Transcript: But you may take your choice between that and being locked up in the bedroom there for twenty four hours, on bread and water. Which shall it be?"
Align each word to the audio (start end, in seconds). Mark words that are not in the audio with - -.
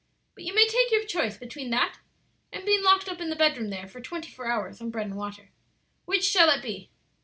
But 0.33 0.43
you 0.45 0.55
may 0.55 0.67
take 0.67 0.89
your 0.89 1.03
choice 1.05 1.37
between 1.37 1.69
that 1.69 1.99
and 2.51 2.65
being 2.65 2.81
locked 2.81 3.07
up 3.07 3.21
in 3.21 3.29
the 3.29 3.35
bedroom 3.35 3.69
there 3.69 3.87
for 3.87 4.01
twenty 4.01 4.31
four 4.31 4.47
hours, 4.47 4.81
on 4.81 4.89
bread 4.89 5.05
and 5.05 5.15
water. 5.15 5.51
Which 6.05 6.23
shall 6.25 6.49
it 6.49 6.63
be?" 6.63 6.89